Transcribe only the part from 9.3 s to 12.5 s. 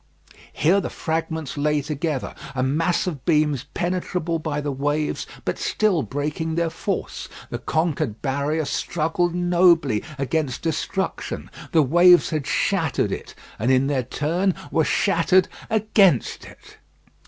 nobly against destruction. The waves had